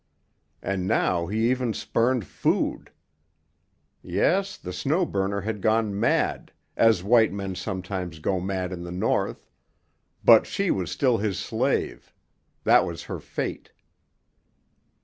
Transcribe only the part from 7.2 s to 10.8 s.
men sometimes go mad in the North; but she